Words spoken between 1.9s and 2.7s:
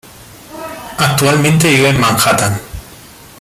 Manhattan.